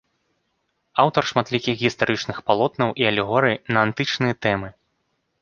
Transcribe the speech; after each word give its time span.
Аўтар 1.03 1.23
шматлікіх 1.31 1.75
гістарычных 1.83 2.37
палотнаў 2.49 2.89
і 3.03 3.07
алегорый 3.11 3.55
на 3.75 3.87
антычныя 3.89 4.33
тэмы. 4.49 4.69